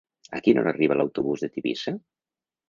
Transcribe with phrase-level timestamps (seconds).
[0.37, 1.95] A quina hora arriba l'autobús de Tivissa?